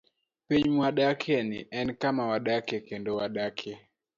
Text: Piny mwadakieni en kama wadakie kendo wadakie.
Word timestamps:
Piny 0.47 0.69
mwadakieni 0.69 1.59
en 1.79 1.89
kama 2.01 2.23
wadakie 2.31 2.79
kendo 2.87 3.11
wadakie. 3.15 3.77